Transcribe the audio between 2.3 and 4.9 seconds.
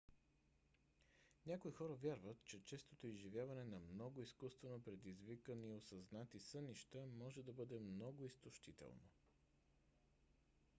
че честото изживяване на много изкуствено